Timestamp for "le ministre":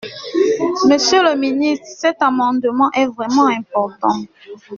1.21-1.85